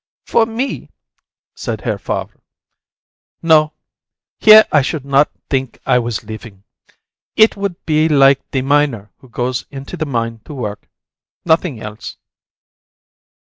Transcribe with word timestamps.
"For 0.25 0.47
me," 0.47 0.89
said 1.55 1.81
Herr 1.81 1.99
Favre, 1.99 2.39
"no. 3.43 3.73
Here 4.39 4.65
I 4.71 4.81
should 4.81 5.05
not 5.05 5.29
think 5.47 5.77
I 5.85 5.99
was 5.99 6.23
living. 6.23 6.63
It 7.35 7.55
would 7.55 7.85
be 7.85 8.09
like 8.09 8.41
the 8.49 8.63
miner 8.63 9.11
who 9.19 9.29
goes 9.29 9.67
into 9.69 9.97
the 9.97 10.07
mine 10.07 10.39
to 10.45 10.55
work; 10.55 10.89
nothing 11.45 11.79
else." 11.79 12.17